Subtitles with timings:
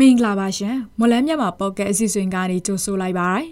[0.00, 3.42] မင်္ဂလာပါရှင်မလန်းမြတ်မှာပေါ့ကက်အစီအစဉ်ကနေကြိုဆိုလိုက်ပါရစေ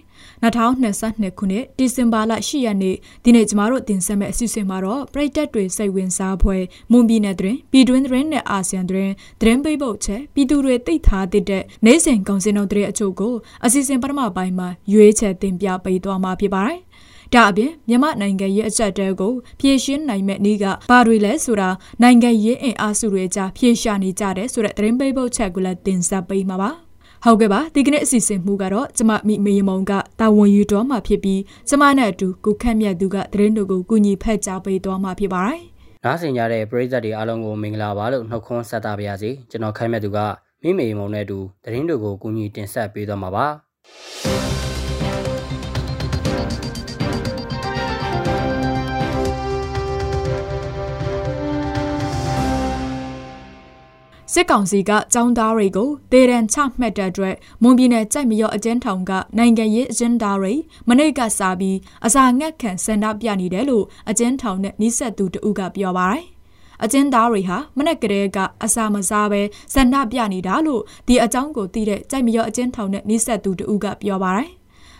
[0.44, 9.08] 2022ခုနှစ်ဒီဇင်ဘာလ10ရက်နေ့ဒီနေ့ကျမတို့တင်ဆက်မယ့်အစီအစဉ်မှာတော့ပြည်သက်တွေစိတ်ဝင်စားဖွယ်မွန်ပြည်နယ်တွင်ပြည်တွင်းသတင်းနဲ့အာဆီယံတွင်
[9.40, 13.34] သတင်းပိတ်ပုတ်ချက်ပြည်သူတွေသိထားတဲ့နိုင်စဉ်ကောင်စင်တော်တဲ့အချို့ကို
[13.64, 16.78] အစီအစဉ်ပထမပိုင်းမှာရွေးချယ်တင်ပြပေးသွားမှာဖြစ်ပါတယ်
[17.34, 21.68] ဒါအပြင်မြန်မာနိုင်ငံရဲ့အချက်တဲကိုဖြည့်ရှင်းနိုင်မဲ့နည်းကဘာတွေလဲဆိုတာ
[22.02, 26.70] နိုင်ငံရေးအင်အားစုတွေကြားဖြည့်ရှာနေကြတယ်ဆိုတဲ့သတင်းပေးပုတ်ချက်ကိုလည်းတင်ဆက်ပေးမှာပါ
[27.24, 35.60] ဟုတ်ကဲ့ပါဒီကနေ့အစီအစဉ်မှုကတော့ကျမမိမေမုံကတာဝန်ယူတော်မှာဖြစ်ပြီးကျမနဲ့အတူကိုခန့်မြတ်သူကသတင်းတို့ကိုကူညီဖက်ကြားပေးသွားမှာဖြစ်ပါတယ်
[36.04, 40.18] နားဆင်ကြတဲ့ပရိသတ်တွေအားလုံးကိုမင်္ဂလာပါလို့နှုတ်ခွန်းဆက်တာပါရစေကျွန်တော်ခန့်မြတ်သူက
[40.62, 43.46] မိမေမုံနဲ့အတူသတင်းတို့ကိုကူညီတင်ဆက်ပေးသွားမှာပါ
[54.32, 60.52] စစ်ကောင်စီကចောင်းသားတွေကိုဒေရန်ချမှတ်တဲ့အတွက်မွန်ပြည်နယ်ကြိုက်မရောအကျဉ်းထောင်ကနိုင်ငံရေးအကျဉ်းသားတွေ
[60.88, 66.24] မနေ့ကစားပြီးအစာငတ်ခံဆန္ဒပြနေတယ်လို့အကျဉ်းထောင်နဲ့နှိဆက်သူတဦးကပြောပါတယ်
[66.84, 69.42] အကျဉ်းသားတွေဟာမနက်ကလေးကအစာမစားပဲ
[69.74, 74.48] ဆန္ဒပြနေတာလို့ဒီအကြောင်းကိုသိတဲ့ကြိုက်မရောအကျဉ်းထောင်နဲ့နှိဆက်သူတဦးကပြောပါတယ်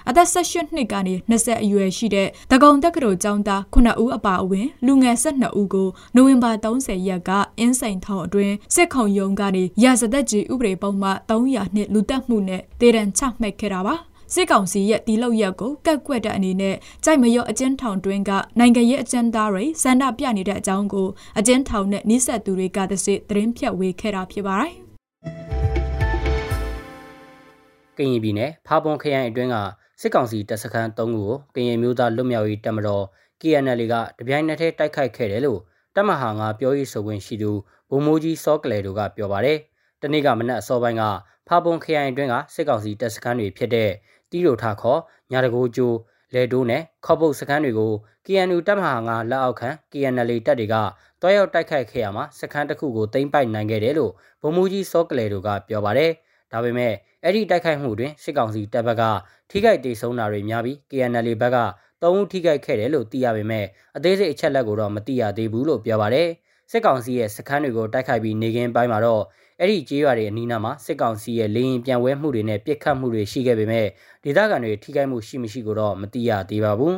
[0.08, 13.94] အသက်18နှစ်ကနေ20အရွယ်ရှိတဲ့တကုံတက္ကသိုလ်ကျောင်းသား9ဦးအပါအဝင်လူငယ်12ဦးကိုနိုဝင်ဘာ30ရက်ကအင်းစိန်ထောင်အတွင်းစစ်ခုံရုံးကနေရာဇသက်ကြီးဥပဒေပုံမှ300နှစ်လူတက်မှုနဲ့တေရန်ချမှတ်ခဲ့တာပါ
[14.34, 24.72] စစ်ကောင်စီရဲ့ဒီလောက်ရက်ကိုကက်ကွက်တဲ့အနေနဲ့ကြိုက်မရောအကျဉ်းထောင်တွင်းကနိုင်ငံရေးအကျဉ်းသားတွေစန္ဒပြနေတဲ့အကြောင်းကိုအကျဉ်းထောင်နဲ့နှိစက်သူတွေကတစစ်သတင်းဖြတ်ဝေခဲ့တာဖြစ်ပါတယ်။
[27.98, 29.56] ကရင်ပြည်နယ်ဖာပွန်ခရိုင်အတွင်းက
[30.00, 31.06] စစ်ကောင်စီတပ်စခန်း၃ခု
[31.54, 33.04] ကိုကရင်မျိုးသားလွတ်မြောက်ရေးတပ်မတော်
[33.40, 35.60] KNL ကတပြိုင်နက်တည်းတိုက်ခိုက်ခဲ့တယ်လို့
[35.96, 37.50] တပ်မဟာငါပြောရေးဆိုခွင့်ရှိသူ
[37.90, 39.58] ဗိုလ်မှူးကြီးစောကလေတို့ကပြောပါတယ်။
[40.02, 41.02] တနေ့ကမနက်အစောပိုင်းက
[41.48, 43.90] ဖာပွန်ခရိုင်အတွင်းကစစ်ကောင်စီတပ်စခန်းတွေဖြစ်တဲ့
[44.30, 45.00] တီးရိုထခေါ်
[45.32, 45.96] ညာတကိုကျိုး
[46.34, 47.92] လေတိုးနဲ့ခေါပုတ်စခန်းတွေကို
[48.26, 50.74] KNU တပ်မဟာငါလက်အောက်ခံ KNL တပ်တွေက
[51.20, 54.12] တွားရောက်တိုက်ခိုက်ခဲ့ရမှာစခန်းတစ်ခုကိုသိမ်းပိုက်နိုင်ခဲ့တယ်လို့
[54.42, 56.12] ဗိုလ်မှူးကြီးစောကလေတို့ကပြောပါတယ်။
[56.54, 56.92] ဒါပေမဲ့
[57.24, 59.02] အဲ့ဒီတိုက်ခိုက်မှုတွင်စစ်ကောင်စီတပ်ဘက်က
[59.50, 61.58] ထိခိုက်ဒေဆုံးတာတွေများပြီး KNL ဘက်က
[62.02, 63.64] ၃ဦးထိခိုက်ခဲ့တယ်လို့သိရပေမဲ့
[63.96, 66.28] အသေးစိတ်အချက်လက်ကိုတော့မသိရသေးဘူးလို့ပြောပါတယ်
[66.70, 69.22] စစ်ကောင်စီရဲ့စခန်းတွေကိုတိုက်ခိုက်ပြီးနေကင်းပိုင်းမှာတော့
[69.60, 73.86] အဲ့ဒီကြေးရွာတွေအနီးနားမှာစစ်ကောင်စီရဲ့လေရင်ပြန်ဝဲမှုတွေနဲ့ပစ်ခတ်မှုတွေရှိခဲ့ပေမဲ့
[74.24, 76.94] ဒေသခံတွေထိခိုက်မှုရှိမရှိကိုတော့မသိရသေးပါဘူး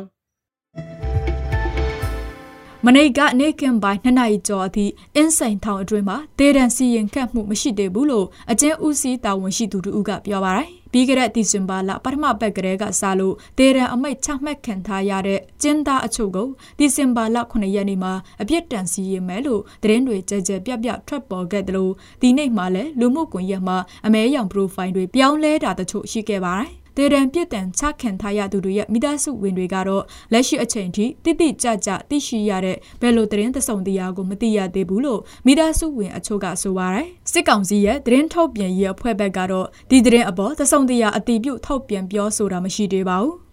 [2.89, 16.47] မနေ့ကနေကင်ပိုင်းနှစ်နာရီကျော်အထိအင်းစိန်ထောင်အတွင်းမှာဒေဒန်စီရင်ခတ်မှုမရှိသေးဘူးလို့အကျဉ်းဦးစီးတာဝန်ရှိသူတို့ကပြောပါတယ်။ပြီးခဲ့တဲ့ဒီဇင်ဘာလပထမပတ်ကလေးကစလို့ဒေဒန်အမိတ်ချမှတ်ခံထားရတဲ့ကျင်းသားအချို့ကို
[16.77, 30.03] ဒီဇင်ဘာလ9ရက်နေ့မှာအပြစ်ဒဏ်စီရင်မယ်လို့သတင်းတွေကြကြပြပြထွက်ပေါ်ခဲ့တယ်လို့ဒီနေ့မှလည်းလူမှုကွန်ရက်မှာအမဲရောင် profile တွေပြောင်းလဲတာတချို့ရှိခဲ့ပါတယ်။ ဒေရန်ပြစ်ဒဏ်ချခံထားရသူတွေရဲ့မိသားစုဝင်တွေကတော့
[30.33, 43.46] လက်ရှိအချိန်ထိတိတိကျကျသိရှိရတဲ့ဘယ်လိုသတင်းသစုံတရားကိုမသိရသေးဘူးလို့မိသားစုဝင်အချို့ကဆိုပါတယ်စစ်ကောင်စီရဲ့သတင်းထုတ်ပြန်ရေးအဖွဲ့ဘက်ကတော့ဒီသတင်းအပေါ်သစုံတရားအတိပြုထုတ်ပြန်ပြောဆိုတာမရှိသေးပါဘူး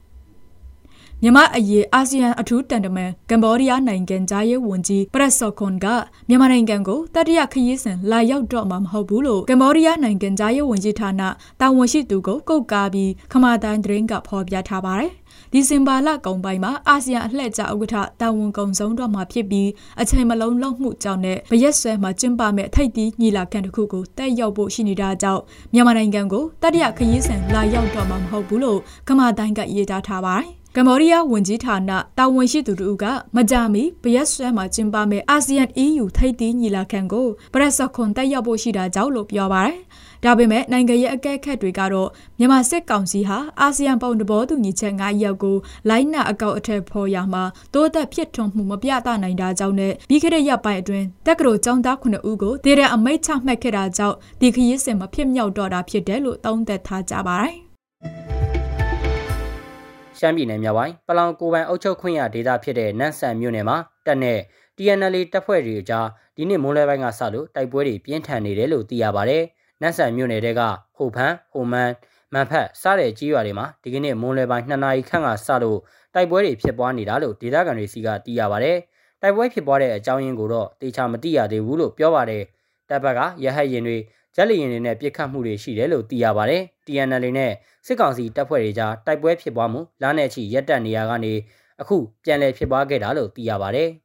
[1.22, 5.86] မြန်မာအရေးအာဆီယံအထူးတန်တမန်ကမ္ဘောဒီးယားနိုင်ငံသားရေးဝန်ကြီးပရက်ဆော့ခွန်က
[6.28, 11.22] မြန်မာနိုင်ငံကိုတတိယခရီးစဉ်လာရောက်တော့မှာမဟုတ်ဘူးလို့ကမ္ဘောဒီးယားနိုင်ငံသားရေးဝန်ကြီးဌာန
[11.60, 15.12] တာဝန်ရှိသူကိုကုတ်ကားပြီးခမာတိုင်းသတင်းကဖော်ပြထားပါတယ်။
[15.52, 19.68] ဒီဇင်ဘာလကုန်ပိုင်းမှာအာဆီယံအလှည့်ကျဥက္ကဋ္ဌတာဝန်ကုန်ဆုံးတော့မှာဖြစ်ပြီး
[20.00, 25.42] အချိန်မလုံးလုံးမှုကြောင့်နဲ့ဗရက်ဆွဲမှာကျင်းပမဲ့ထိပ်သီးညီလာခံတစ်ခုကိုတက်ရောက်ဖို့ရှိနေတာကြောင့်
[25.74, 33.04] မြန်မာနိုင်ငံကိုတတိယခရီးစဉ်လာရောက်တော့မှာမဟုတ်ဘူးလို့ခမာတိုင်းကရေးသားထားပါတယ်။ ကမ္ဘောဒီးယားဝန်ကြီးဌာနတာဝန်ရှိသူတို့က
[33.36, 39.76] မကြမီဗယက်ဆွဲမှာကျင်းပမဲ့အာဆီယံ EU ထိပ်သီးညီလာခံကိုပရက်စခွန်တက်ရောက်ဖို့ရှိတာကြောင့်လို့ပြောပါတယ်။
[40.24, 42.08] ဒါပေမဲ့နိုင်ငံရဲ့အကဲခတ်တွေကတော့
[42.38, 45.56] မြန်မာစစ်ကောင်စီဟာအာဆီယံပုံတဘောတူညီချက်9ရပ်ကို
[45.88, 57.56] လိုင်းနာအကောက်အထက်ဖော်ရမှာတိုးတက်ဖြစ်ထွန်းမှုမပြသနိုင်တာကြောင့်နဲ့ပြီးခဲ့တဲ့ရက်ပိုင်းအတွင်းတက္ကသိုလ်ကျောင်းသား9ဦးကိုဒေရန်အမိတ်ချမှတ်ခဲ့တာကြောင့်ဒီခရီးစဉ်မဖြစ်မြောက်တော့တာဖြစ်တယ်လို့သုံးသပ်ထားကြပါတယ်။
[60.24, 63.76] ရှမ်းပြည်နယ်မြောက်ပိုင်းပလောင်ကိုပိုင်အုပ်ချုပ်ခွင့်ရဒေသဖြစ်တဲ့နန့်ဆန်မြို့နယ်မှာ
[64.06, 64.38] တပ်နဲ့
[64.76, 66.06] TNL တပ်ဖွဲ့တွေအကြား
[66.36, 69.38] ဒီနေ့မိုးလဲပိုင်းကစလို့တိုက်ပွဲတွေပြင်းထန်နေတယ်လို့သိရပါဗျ။
[69.82, 70.60] နန့်ဆန်မြို့နယ်တဲက
[70.96, 71.90] ဟိုဖန်ဟိုမန်
[72.32, 75.78] မန်ဖက်စတဲ့ကြီးရွာတွေမှာဒီကနေ့မိုးလဲပိုင်း2နာရီခန့်ကစလို့
[76.14, 78.72] တိုက်ပွဲတွေဖြစ်ပွားနေတာလို့ဒေသခံတွေစီကသိရပါဗျ။
[79.22, 82.42] တိုက်ပွဲဖြစ်ပွားတဲ့အကြောင်းရင်းကိုတော့တေချာမသိရသေးဘူးလို့ပြောပါတယ်။
[82.88, 83.98] တပ်ဘက်ကရဟတ်ရင်တွေ
[84.36, 87.52] ဂျက်လီရင်တွေနဲ့ပြစ်ခတ်မှုတွေရှိတယ်လို့သိရပါတယ်။ TNL နဲ့
[87.86, 91.32] စစ်ကောင်စီတပ်ဖွဲ့တွေကြားတိုက်ပွဲဖြစ်ပွားမှုလမ်းနဲ့ချီရက်တက်နေရကနေ
[91.80, 93.88] အခုပြန်လည်ဖြစ်ပွားခဲ့တာလို့သိရပါတယ်။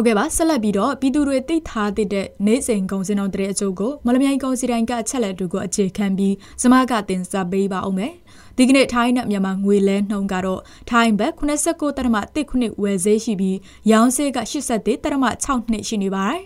[0.00, 8.12] ဟုတ်ကဲ့ပါဆက်လက်ပြီးတော့ပြည်သူတွေသိထားတဲ့နေစဉ်ကုန်စင်တော်တဲ့အကျိုးကိုမလမြိုင်ကောင်စီတိုင်းကအချက်လက်တို့ကိုအခြေခံပြီးစမကတင်ဆက်ပေးပါအောင်မယ်
[8.56, 10.60] ဒီကနေ့ထိုင်းနဲ့မြန်မာငွေလဲနှုန်းကတော့
[10.90, 13.58] ထိုင်းဘတ်89တရမ1ခုဝယ်ဈေးရှိပြီး
[13.90, 16.40] ရောင်းဈေးက83တရမ6နှစ်ရှိနေပါတယ်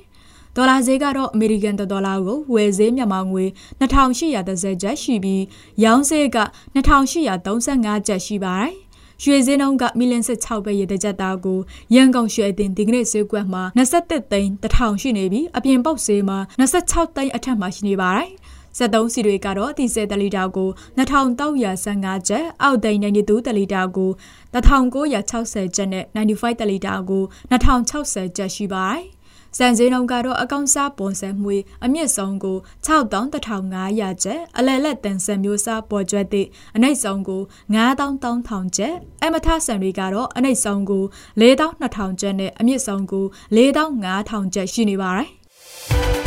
[0.56, 3.44] ဒေါ်လာဈေးကတော့အမေရိကန်ဒေါ်လာကိုဝယ်ဈေးမြန်မာငွေ
[3.80, 5.42] 2830ကျပ်ရှိပြီး
[5.84, 6.38] ရောင်းဈေးက
[6.74, 8.74] 2835ကျပ်ရှိပါတယ်
[9.22, 11.58] ရွှေစင်းနှုန်းကမီလီယံ16ပဲရေတကြက်သားကို
[11.94, 18.30] ရန်ကုန်ရွှေအသင်းဒီကနေ့ဈေးကွက်မှာ21သိန်း1000ရှိနေပြီးအပြင်ပေါက်ဈေးမှာ26သိန်းအထက်မှာရှိနေပါတယ်။
[18.78, 20.68] 73စီတွေကတော့ဒီဇယ်တလီတာကို
[20.98, 24.10] 2315ကျပ်အောက်သိန်း92တလီတာကို
[24.54, 29.04] 1960ကျပ်နဲ့95တလီတာကို2060ကျပ်ရှိပါတယ်။
[29.58, 31.54] စံစင်းလုံးကတော့အကောင့်စားပေါ်ဆက်မှု
[31.84, 32.56] အမြင့်ဆုံးကို
[32.86, 37.42] 61,500ကျပ်အလယ်လက်တန်ဆန်မျိုးစားပေါ်ကျွဲသည့်အနှိမ့်ဆုံးကို
[37.74, 41.04] 9,000ကျပ်အမထဆန်တွေကတော့အနှိမ့်ဆုံးကို
[41.40, 43.24] 4,200ကျပ်နဲ့အမြင့်ဆုံးကို
[43.56, 46.23] 4,500ကျပ်ရှိနေပါတယ်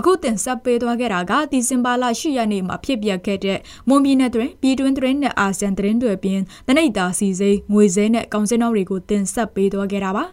[0.00, 3.58] အခုတင်ဆက်ပေးသွားခဲ့တာကဒီဇင်ဘာလ10ရက်နေ့မှာဖြစ်ပျက်ခဲ့တဲ့
[3.88, 10.24] မွန်ပြည်နယ်တွင်ပြည်တွင်းသတင်းနဲ့အာဆီယံသတင်းတွေပြင်တနိဒာစီစိငွေစဲနဲ့ကောင်စင်းတော်တွေကိုတင်ဆက်ပေးသွားခဲ့တာပါ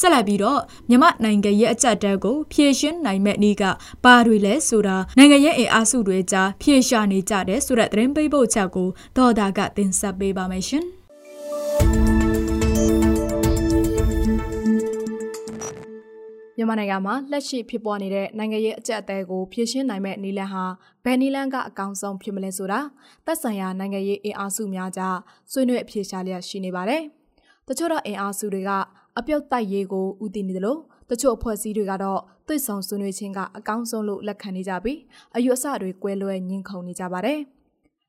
[0.00, 3.62] ဆက်လက်ပြီးတော့မြမနိုင်ငံရဲ့အကြက်တဲကိုဖြည့်ရှင်းနိုင်မဲ့နေ့က
[4.04, 12.25] ဘာတွေလဲဆိုတာနိုင်ငံရဲ့အင်အားစုတွေကြားဖြည့်ရှာနေကြတဲ့ဆိုတဲ့သတင်းပေးပို့ချက်ကိုဒေါ်တာကတင်ဆက်ပေးပါမယ်ရှင်
[16.56, 20.64] မြန်မာနိုင်ငံမှာလက်ရှိဖြစ်ပေါ်နေတဲ့နိုင်ငံရေးအကြက်အသေးကိုဖြေရှင်းနိုင်မဲ့နီလန်ဟာ
[21.04, 22.80] ဘယ်နီလန်ကအကောင်းဆုံးဖြစ်မလဲဆိုတာ
[23.26, 25.16] သက်ဆိုင်ရာနိုင်ငံရေးအင်အားစုများကြား
[25.52, 27.02] ဆွေးနွေးအဖြေရှာလျက်ရှိနေပါတယ်။
[27.68, 28.70] တချို့တော့အင်အားစုတွေက
[29.18, 30.80] အပြုတ်တိုက်ရေးကိုဦးတည်နေတယ်လို့
[31.10, 34.98] တချို့အဖွဲ့အစည်းတွေကတော့သွေးဆောင်ဆွေးနွေးခြင်းကအကောင်းဆုံးလို့လက်ခံနေကြပြီး
[35.36, 37.40] အယူအဆတွေကွဲလွဲညှင်းခုန်နေကြပါတယ်။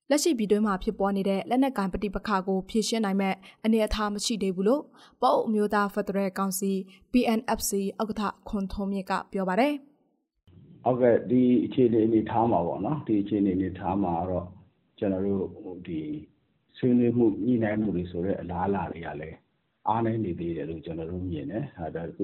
[0.09, 4.83] လက်ရှိပြည်တွင်းမှာဖြစ်ပေါ်နေတဲ့လက်နက်ကိုင်ပဋိပက္ခကိုဖြေရှင်းနိုင်မဲ့အနေအထားမရှိသေးဘူးလို့
[5.21, 6.71] ပေါ့အမျိုးသားဖက်ဒရယ်ကောင်စီ
[7.12, 7.71] PNFC
[8.01, 9.74] ဥက္ကဋ္ဌခွန်ထုံးမြင့်ကပြောပါတယ်။
[10.86, 14.45] ဟုတ်ကဲ့ဒီအခြေအနေအနေထားမှာပေါ့နော်ဒီအခြေအနေအနေထားမှာတော့
[15.00, 16.01] ကျွန်တော်တို့ဒီ
[16.77, 19.38] ဆွေးနွေးမှုညှိနှိုင်းမှုတွေဆိုတဲ့အလားအလာတွေကလည်း
[19.88, 22.19] အားနည်းနေသေးတယ်လို့ကျွန်တော်တို့မြင်တယ်။အဲဒါက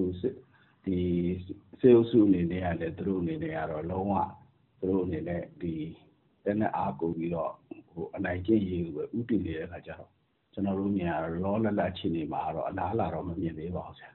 [0.86, 0.98] ဒီ
[1.80, 4.14] စေအုပ်စုအနေနဲ့ကလည်းသူတို့အနေနဲ့ကတော့လုံးဝ
[4.80, 5.74] သူတို့အနေနဲ့ဒီ
[6.46, 7.52] လက်နက်အားကိုပြီးတော့
[7.92, 10.10] ဟိုအနိုင်ကျင့်ရေးကိုပဲဥတည်နေတဲ့အခါကျတော့
[10.54, 14.12] ကျွန်တော်တို့မြင်ရတော့လောလလအခြေအနေမှာတော့အလားအလာတော့မမြင်သေးပါဘူးဆရာ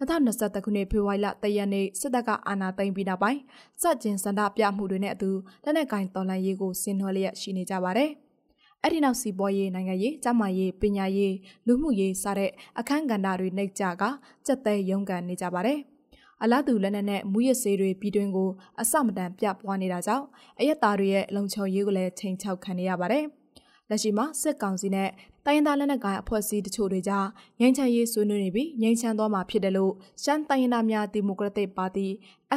[0.00, 3.40] 2021ခုနှစ်ဖေဖော်ဝါရီလ3ရက်နေ့စစ်တပ်ကအာဏာသိမ်းပြီးနောက်ပိုင်း
[3.82, 5.30] စက်ကျင်စန္ဒပြမှုတွေနဲ့အတူ
[5.64, 8.10] လက်နက်ကင်တော်လှန်ရေးကိုဆင်နွှဲလျက်ရှိနေကြပါတယ်။
[8.82, 11.34] အဲ့ဒီနောက်စီပွားရေးနိုင်ငံရေးကျန်းမာရေးပညာရေး
[11.66, 14.02] လူမှုရေးစတဲ့အခန်းကဏ္ဍတွေနှိပ်ကြက
[14.46, 15.78] စက်သေးရုန်းကန်နေကြပါတယ်။
[16.42, 18.50] အလားတူလက်နက်နဲ့မူရစေးတွေပြည်တွင်းကို
[18.80, 20.26] အစမတန်ပြပွားနေတာကြောင့်
[20.60, 23.24] အရက်သားတွေရဲ့လုံခြုံရေးကိုလည်းချိန်ချောက်ခံနေရပါတယ်။
[23.90, 25.08] လက်ရှိမှာစစ်ကောင်စီနဲ့
[25.46, 27.26] တိုင်းရင်းသားလက်နက်ကိုင်အဖွဲ့အစည်းတချို့တွေကြား
[27.60, 29.92] ငြိမ်းချမ်းရေးဆွေးနွေးနေပြီးငြိမ်းချမ်းသွားမှာဖြစ်တယ်လို့
[30.22, 32.06] ရှမ်းတိုင်းရင်းသားများဒီမိုကရက်တစ်ပါတီ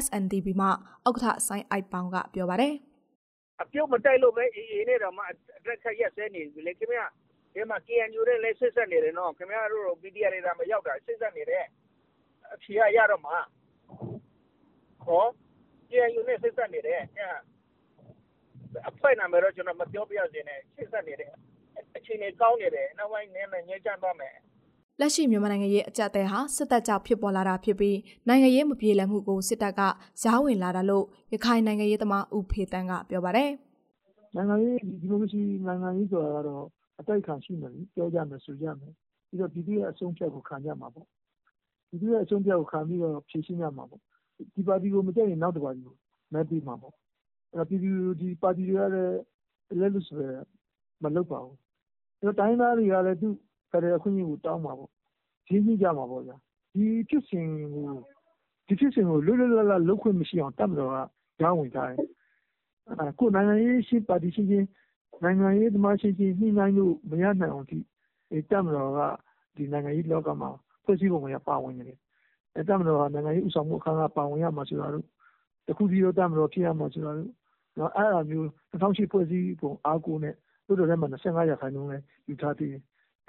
[0.04, 0.70] SNDP မှဥ
[1.10, 2.74] က္ကဋ္ဌဆိုင်အိုက်ပောင်ကပြောပါတယ်။
[3.62, 5.22] အပြုတ်မတိုက်လို့ပဲအေးအေးနဲ့တော့မှ
[5.58, 7.06] အတက်ခက်ရက်စဲနေပြီလေခင်ဗျာ
[7.54, 11.66] ဒီမှာ KNU နဲ့လည်းဆက်ဆက်နေတယ်နော်ခင်ဗျားတို့ PDR တွေကမရောက်တာဆက်ဆက်နေတယ်
[12.54, 13.38] အဖြေရတော့မှာ
[15.08, 15.24] ဟော
[15.90, 17.02] KNU နဲ့ဆက်ဆက်နေတယ်
[18.90, 21.32] အဖွဲ့နာမည်တော့ကျွန်တော်မပြောပြစေနဲ့ဆက်ဆက်နေတယ်
[21.98, 24.36] အခြေအနေကောင်းနေတယ်နောက်ပိုင်းနည်းနည်းညှိကြသွားမယ်
[25.00, 27.98] လက်ရှိမြန်မာနိုင်ငံရဲ့အကြက်တဲဟာစစ်တပ်ကြောင့်ဖြစ်ပေါ်လာတာဖြစ်ပြီး
[28.28, 29.82] နိုင်ငံရေးမပြေလည်မှုကိုစစ်တပ်က
[30.22, 33.50] ကြားဝင်လာတာလို့ရခိုင်နိုင်ငံရေးသမားဦးဖေတန်းကပြောပါတယ်။
[34.36, 36.64] နိုင်ငံရေးဒီလိုမရှိနိုင်ငံရေးဆိုတာကတော့
[37.00, 38.92] အတိုက်ခံရှိမယ်ပြောကြမယ်ဆိုကြမယ်
[39.28, 41.08] ပြီးတော့ပြည်သူရဲ့အဆုံးဖြတ်ကိုခံကြမှာပေါ့
[41.90, 44.02] ပြည်သူရဲ့အဆုံးဖြတ်ကိုခံပြီးတော့ဖြေရှင်းကြမှာပေါ့
[44.56, 45.96] ဒီပါတီကိုမကြိုက်ရင်နောက်တပါတီကို
[46.34, 46.94] မဲပေးမှာပေါ့
[47.54, 47.92] အဲ့တော့ပြည်သူ
[48.22, 49.18] ဒီပါတီတွေကလည်း
[49.80, 50.28] လက်လွတ်ဆွဲ
[51.04, 51.58] မလုပ်ပါဘူး
[52.20, 53.28] အဲ့တော့တိုင်းသားတွေကလည်းသူ
[53.72, 54.92] ဖက်ဒရယ်အခွင့်အရေးကိုတောင်းမှာပေါ့
[55.50, 56.36] ရင်းနှီးကြမှာပေါ့ဗျာ
[56.74, 57.88] ဒီဖြစ်စဉ်ကို
[58.68, 60.98] ဒီဖြစ်စဉ်ကိုလွတ်လွတ်လပ်လပ်လုပ်ခွင့်မရှိအောင်တတ်မတော်က
[61.40, 62.10] ကြောင်းဝင်ထားတယ်
[62.90, 64.68] အဲကိုနိုင်ငံရေးရှိပါတီရှိချင်း
[65.24, 67.80] နိုင်ငံရေးသမားရှိချင်းညှိနှိုင်းလို့မရနိုင်အောင်ဒီ
[68.52, 69.00] တတ်မတော်က
[69.56, 70.50] ဒီနိုင်ငံရေးလောကမှာ
[70.84, 72.00] ဖွဲ့စည်းပုံကပါဝင်နေတယ်။
[72.70, 75.06] တပ်မတော်ကနိုင်ငံရေးဦးဆောင်မှုအခန်းကဏ္ဍ ပါဝင်ရမယ်ဆိုတာတို့
[75.68, 77.30] တခုတည်းသော တပ်မတော်ဖြစ်ရမယ်ဆိုတာတို့
[77.98, 80.36] အဲဒါမျိုး ၂၀၀၈ ဖွဲ့စည်းပုံအားကိုးနဲ့
[80.66, 82.82] လွှတ်တော်ထဲမှာ ၂၅ ရာခိုင်နှုန်းလည်း ယူထားသေးတယ်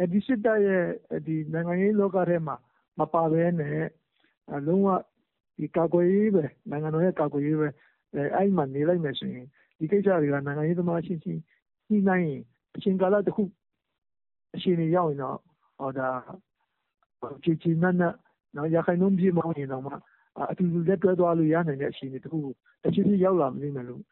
[0.12, 0.84] ။ဒီစစ်တပ်ရဲ့
[1.52, 2.56] နိုင်ငံရေးလောကထဲမှာ
[2.98, 3.86] မပါဘဲနဲ့
[4.66, 4.88] လုံးဝ
[5.76, 7.68] ကာကွယ်ရေးပဲ နိုင်ငံတော်ရဲ့ ကာကွယ်ရေးပဲ
[8.14, 9.46] အဲဒီမှာ နေလိုက်မယ်ဆိုရင်
[9.78, 11.40] ဒီကိစ္စတွေက နိုင်ငံရေးသမားအချင်းချင်း
[11.88, 12.42] ညှိနှိုင်းရင်
[12.76, 13.42] အချိန်ကာလတခု
[14.54, 16.08] အခြေအနေရောက်ရင်တော့ဒါ
[17.44, 18.14] ကျေကျေနပ်နပ်
[18.74, 19.92] ရာခိုင်နှုန်းပြည့်မဟုတ်ရင်တောင်မှ
[20.50, 22.52] အတူတူလက်တွဲသွားလို့ရနိုင်တဲ့အခြေအနေတခုကို
[22.82, 24.02] တဖြည်းဖြည်းရောက်လာလိမ့်မယ်လို့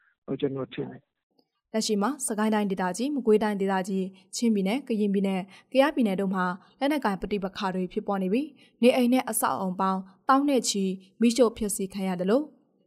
[0.40, 1.02] ကျွန်တော်ထင်တယ်
[1.72, 6.44] လက်ရှိမှာစကိုင်းတိုင်းဒေသကြီးမကွေးတိုင်းဒေသကြီးချင်းပြည်နယ်ကရင်ပြည်နယ်ကယားပြည်နယ်တို့မှာ
[6.80, 8.48] လက်နက်ကိုင်ပဋိပက္ခတွေဖြစ်ပေါ်နေပြီး
[8.82, 10.84] နေအိမ်နဲ့အဆောက်အုံပေါင်းတောင်းနဲ့ချီ
[11.20, 12.44] မိရှို့ဖျက်ဆီးခံရတယ်လို့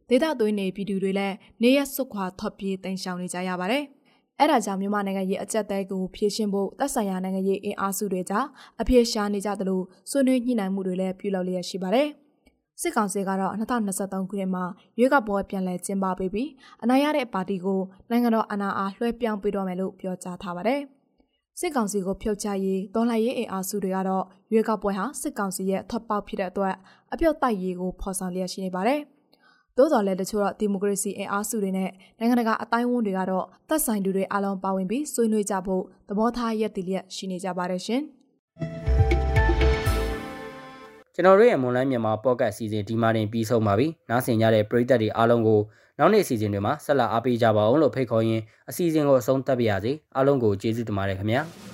[0.08, 3.84] ဒေသသွင်းနေပြည်သူတွေလည်းနေရစွခွာထွက်ပြေးတိမ်းရှောင်နေကြရပါတယ်။
[4.40, 8.46] အဲဒါကြောင့်မြန်မာနိုင်ငံရဲ့အကြက်တဲကိုဖြည့်ရှင်းဖို့သက်ဆိုင်ရာနိုင်ငံရေးအင်အားစုတွေကြား
[8.80, 9.80] အပြေရှားနေကြသလို
[10.10, 12.08] ဆွေးနွေးညှိနှိုင်းမှုတွေလည်းပြုလုပ်လျက်ရှိပါတယ်။
[12.80, 14.64] စစ်ကောင်စီကတော့2023ခုနှစ်မှာ
[14.98, 16.48] ရွေးကောက်ပွဲပြန်လည်ကျင်းပပေးပြီး
[16.82, 17.80] အနိုင်ရတဲ့ပါတီကို
[18.10, 20.80] နိုင်ငံတော်အာဏာအားလွှဲပြောင်းပေးတော့မယ်လို့ပြောကြားထားပါတယ်။
[21.60, 26.74] စစ်ကောင်စီကိုဖျောက်ချရေးတော်လှန်ရေးအင်အားစုတွေကတော့ရွေးကောက်ပွဲဟာစစ်ကောင်စီရဲ့ထွက်ပေါက်ဖြစ်တဲ့အတွက်
[27.12, 29.00] အပြော့တိုက်ရေးကိုဖော်ဆောင်လျက်ရှိနေပါတယ်။
[29.80, 38.02] သို့တော်လည်းတချို့တော့ဒီမိုကရေစီအင်အားစုတွေနဲ့နိုင်ငံတကာအတိုင်းအဝန်တွေကတော့သက်ဆိုင်သူတွေအလုံးပါဝင်ပြီးဆွေးနွေးကြဖို့သဘောထားရက်တည်လျက်ရှိနေကြပါတယ်ရှင်။
[41.14, 45.60] ကျွန်တော်တို့ရဲ့မွန်လိုင်းမြန်မာပေါ့ကတ်အစီအစဉ်ဒီမှာတင်ပြီးဆုံးပါပြီ။နားဆင်ကြတဲ့ပရိသတ်တွေအားလုံးကို
[45.98, 51.42] နောက်နေ့အစီအစဉ်တွေမှာဆက်လက်အားပေးကြပါအောင်လို့ဖိတ်ခေါ်ရင်းအစီအစဉ်ကိုအဆုံးသတ်ပါရစေ။အားလုံးကိုကျေးဇူးတင်ပါတယ်ခင်ဗျာ။